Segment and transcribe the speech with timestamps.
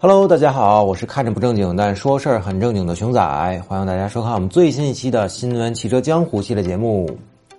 [0.00, 3.20] Hello，大家好，我是看着不正经但说事儿很正经的熊仔，
[3.66, 7.10] 欢迎大家收看我们最新一期的新闻汽车江湖系列节目。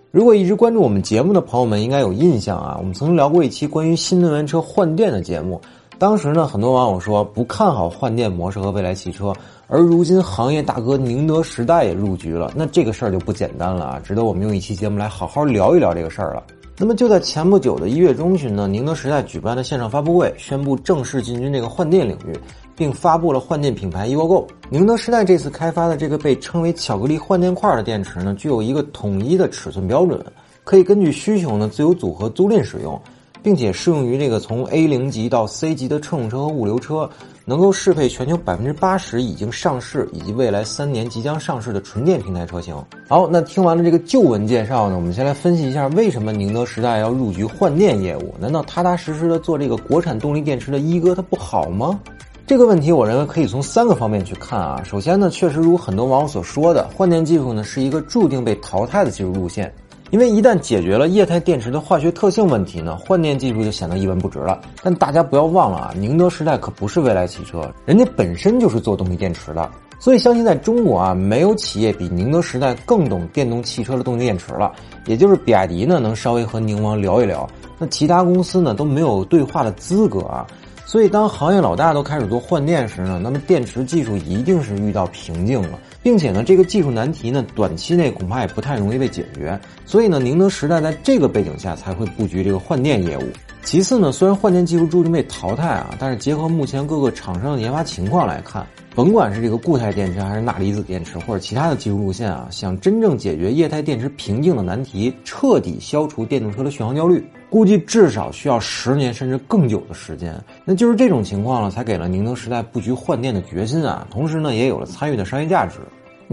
[0.10, 5.60] 如果一直关注我们节目的朋友们应该有印象啊，我们曾经聊过一期关于新能源车换电的节目。
[5.98, 9.34] 当时呢，很多网友说不看好换电模式和未来汽车，
[9.68, 16.44] 而如今行业大哥宁德时代也入局了，那这个事儿就不简单了啊，值得我们用一期节目来好好聊一聊这个事儿了。
[16.82, 22.34] 那么就在前不久的一月中旬呢，宁德时代举办的线上发布会，宣布正式进军这个换电领域，
[22.74, 24.48] 并发布了换电品牌 evogo。
[24.70, 30.24] 宁德时代这次开发的这个被称为“巧克力换电块”的电池呢，具有一个统一的尺寸标准，
[30.64, 32.98] 可以根据需求呢自由组合租赁使用。
[33.42, 37.10] 并且适用于这个从 A 零级到 C 级的乘用车和物流车，
[37.46, 42.76] 能够适配全球百分之八十已经上市以及未来三年即将上市的纯电平台车型。
[43.08, 48.34] 好，那听完了这个旧闻介绍呢，我们先来分析一下为什么宁德时代要入局换电业务？
[48.40, 52.00] 难道踏踏实实的做这个国产动力电池的一哥它不好吗？
[52.46, 54.82] 这个问题我认为可以从三个方面去看啊。
[54.84, 59.72] 首先呢，确实如很多网友所说的，换电技术呢是一个注定被淘汰的技术路线。
[60.12, 64.60] 因为一旦解决了液态电池的化学特性问题呢，换电技术就显得一文不值了。
[64.82, 69.70] 但大家不要忘了啊，宁德时代可不是未来汽车，人家本身就是做动力电池的。
[70.00, 74.72] 所以相信在中国啊，没有企业比宁德时代更懂电动汽车的动力电池了。
[75.06, 77.48] 也就是比亚迪呢，能稍微和宁王聊一聊，
[77.78, 80.48] 那其他公司呢都没有对话的资格啊。
[80.90, 85.78] 所以当行业老大都开始做换电时呢，那么电池技术一定是遇到瓶颈了。
[86.02, 89.60] 并且呢，这个技术难题呢，短期内恐怕也不太容易被解决。
[89.86, 93.24] 所以呢，宁德时代在这个背景下才会布局这个换电业务。
[93.62, 98.66] 其次呢，虽然换电技术注定被淘汰啊，但是结合目前各个厂商的研发情况来看，
[98.96, 110.36] 甭管是这个固态电池还是钠离子电池或者其他的技术路线啊，想真正解决液态电池瓶颈的难题，彻底消除电动车的续航焦虑，估计至少需要十年甚至更久的时间。
[110.64, 115.80] 那就是这种情况了，才给了宁德时代布局换电的决心啊，同时呢，也有了参与的商业价值。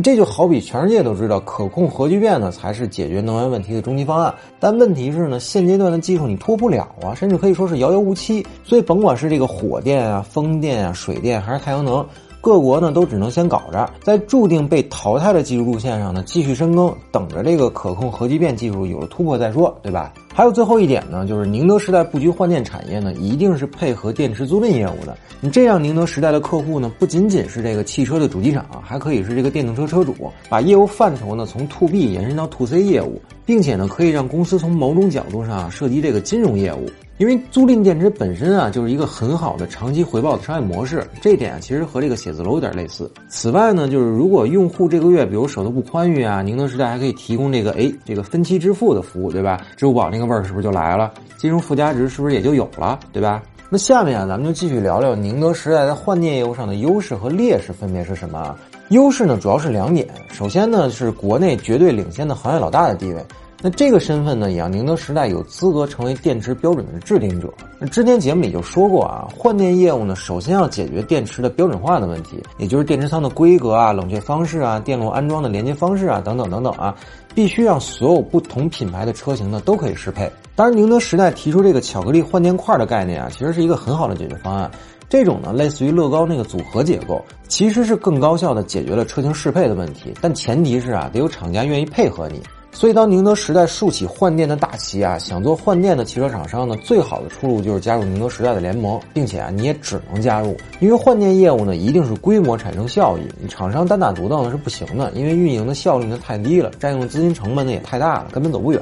[0.02, 8.46] 这就好比全世界都知道可控核聚变呢才是解决能源问题的终极方案，但问题是呢，现阶段的技术你拖不了啊，甚至可以说是遥遥无期。
[8.62, 12.06] 所以甭管是这个火电啊、风电啊、水电还是太阳能。
[12.42, 20.12] 各国呢都只能先搞着，在注定被淘汰的技术路线上呢继续深耕，等着这个可控核聚变技术有了突破再说，对吧？
[20.36, 25.16] 还有最后一点呢，就是宁德时代布局换电产业呢，一定是配合电池租赁业务的。
[25.40, 30.14] 你这样，宁德时代的客户呢，不仅仅是这个汽车的主机厂，还可以是这个电动车车主，
[30.50, 36.86] 把业务范畴呢从 to B 延伸到 to C 业务，并且呢可以让公司从某种角度上啊涉及这个金融业务。
[37.18, 43.10] 因为租赁电池本身啊，就是一个很好的长期回报的商业模式，这一点啊，其实和这个写字楼有点类似。
[43.26, 49.58] 此外呢，就是如果用户这个月比如手头不宽裕啊，宁德时代还可以提供这个哎这个分期支付的服务，对吧？
[49.78, 51.12] 支付宝那个味儿是不是就来了？
[51.38, 53.42] 金融附加值是不是也就有了，对吧？
[53.68, 58.56] 那下面啊，咱们就继续聊聊宁德时代在换电业务上的优势和劣势分别是什么？
[58.90, 60.06] 优势呢，主要是两点。
[60.32, 63.24] 首先呢，是国内绝对领先的行业老大的地位。
[63.60, 67.52] 那这个身份呢，也让宁德时代有资格成为电池标准的制定者。
[67.90, 76.96] 之前节目里就说过啊，换电业务呢，首先要解决电池的标准化的问题，也就是电池仓的规格啊、冷却方式啊、电路安装的连接方式啊等等等等啊，
[77.34, 80.30] 必须让所有不同品牌的车型呢都可以适配。
[80.54, 84.70] 当然，宁德时代提出这个巧克力换电块的概念啊，其实是一个很好的解决方案。
[85.08, 90.14] 这种呢，类似于乐高那个组合结构，其实是更高效的解决了车型适配的问题。
[90.20, 92.42] 但前提是啊，得有厂家愿意配合你。
[92.78, 108.78] 所以，当宁德时代竖起换电的大旗啊，想做换电的汽车厂商呢，最好的出路就是加入宁德时代的联盟，并且啊，你也只能加入，因为换电业务呢，一定是规模产生效益，厂商单打独斗呢是不行的，因为运营的效率呢太低了，占用资金成本呢也太大了，根本走不远。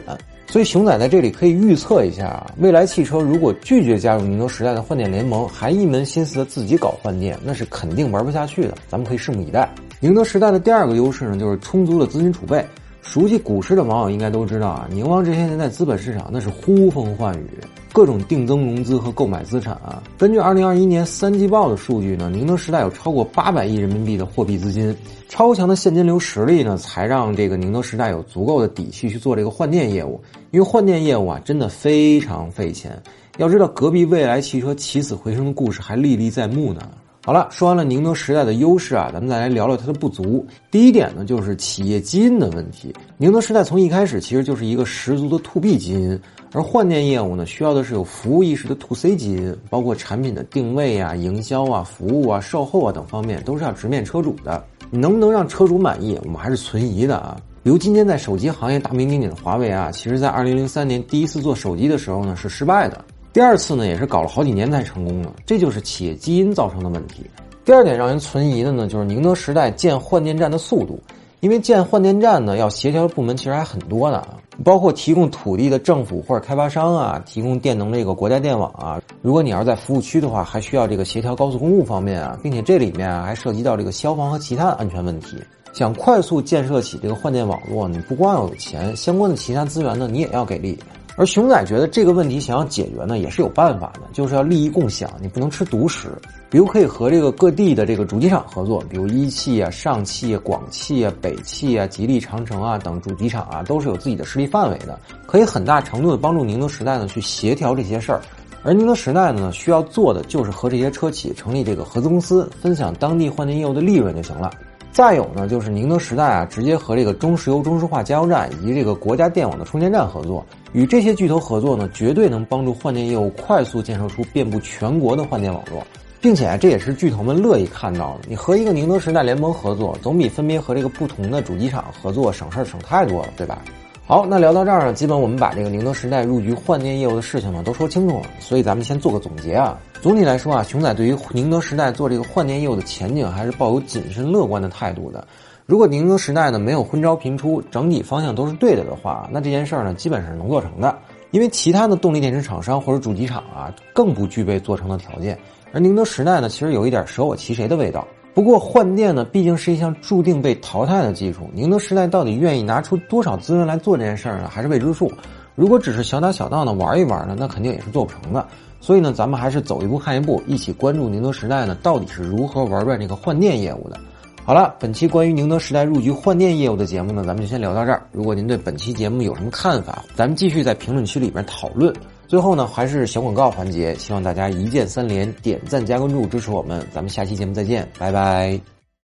[0.48, 8.74] 所以，熊仔在这里可以预测一下啊，未来汽车如果拒绝加入宁德时代的换电联盟，还一门心思的自己搞换电，那是肯定玩不下去的。
[8.88, 9.72] 咱们可以拭目以待。
[10.00, 12.66] 宁德时代的第二个优势呢，就是充足的资金储备。
[13.04, 17.46] 熟悉股市的网友应该都知道啊，宁王这些年在资本市场那是呼风唤雨，
[17.92, 20.02] 各种定增融资和购买资产啊。
[20.18, 24.92] 根据二零二一年三季报的数据呢，宁德时代有超过八百亿人民币的货币资金，
[25.28, 30.20] 超强的现金流实力呢，才让这个宁德时代有足够的底气去做这个换电业务。
[30.50, 33.00] 因为换电业务啊，真的非常费钱。
[33.36, 36.80] 要知道，隔壁未来汽车起死回生的故事还历历在目呢。
[37.26, 40.46] 好了，说完了宁德时代的优势啊，咱们再来聊聊它的不足。
[40.70, 42.92] 第一点呢，就是企业基因的问题。
[43.16, 46.20] 宁德时代从一开始其实就是一个十足的 to B 基因，
[46.52, 54.62] 而换电业务呢，需要的是有服务意识的 to C 基因，包括产品的定位啊、营销啊、服务啊、售后啊等方面，都是要直面车主的。
[54.90, 57.38] 你能不能让车主满意，我们还是存疑的啊。
[57.62, 63.02] 比如今天在手机行业大名鼎鼎的华为啊，其实在二零零三年第一次做手机的时候呢，是失败的。
[63.34, 67.28] 第二次呢，也是搞了好几年才成功的，这就是企业基因造成的问题。
[67.64, 71.00] 第二点让人存疑的呢，就是宁德时代建换电站的速度，
[71.40, 74.24] 因为建换电站呢，要协调的部门其实还很多呢，
[74.62, 79.02] 包括提供土地的政府或者开发商啊，提供电能这个国家电网啊。
[79.20, 85.36] 如果你要是在服务区的话，还需要这个协调高速公路方面啊，并且这里面啊还涉及到这个消防和其他的安全问题。
[85.72, 90.78] 想快速建设起这个换电网络，你不光要有钱，相关的其他资源呢，你也要给力。
[91.16, 96.08] 而熊仔觉得这个问题想要解决呢，也是有办法的，就是要利益共享，你不能吃独食。
[96.50, 108.20] 比如可以和这个各地的这个主机厂合作，比如一汽啊、上汽啊、广汽啊、北汽啊、吉利、长城啊等主机厂啊，都是有自己的势力范围的，可以很大程度的帮助宁德时代呢去协调这些事儿。
[108.64, 114.50] 而宁德时代呢，需要做的就是和这些车企成立这个合资公司，分享当地换电业务的利润就行了。
[114.94, 125.84] 再有呢，就是宁德时代啊，直接和这个中石油中石化加油站以及这个国家电网的充电站合作，与这些巨头合作呢，绝对能帮助换电业务快速建设出遍布全国的换电网络，
[126.20, 128.28] 并且这也是巨头们乐意看到的。
[128.28, 133.58] 你和一个宁德时代联盟合作，总比分别和这个不同的主机厂合作省事儿省太多了，对吧？
[134.06, 139.80] 好，那聊到这儿呢，基本我们把这个宁德时代入局换电业务的事情呢都说清楚了，所以咱们先做个总结啊。
[140.02, 145.26] 总体来说啊，熊仔对于宁德时代做这个换电业务的前景还是抱有谨慎乐观的态度的。
[145.64, 150.94] 如果宁德时代呢没有昏招频出，整体方向都是对的的话，那这件事儿呢基本上是能做成的。
[151.30, 155.38] 因为其他的动力电池厂商或者主机厂啊，更不具备做成的条件，
[155.72, 158.06] 而宁德时代呢，其实有一点舍我其谁的味道。
[158.34, 161.48] 不过换电呢，毕竟是一项注定被淘汰的技术。
[161.54, 164.48] 宁德时代到底愿意拿出多少资源来做这件事儿呢？
[164.48, 165.10] 还是未知数。
[165.54, 168.44] 如果只是小打小闹的玩一玩呢，那肯定也是做不成的。
[168.80, 173.96] 所以呢，咱们还是走一步看一步，一起关注宁德时代呢到底是如何玩转这个换电业务的。
[174.44, 178.02] 好了，本期关于宁德时代入局换电业务的节目呢，咱们就先聊到这儿。
[178.10, 181.94] 如果您对本期节目有什么看法，咱们继续在评论区里边讨论。
[182.26, 186.86] 最后呢，还是小广告环节，希望大家一键三连，点赞加关注支持我们。
[186.92, 188.73] 咱们下期节目再见，拜拜。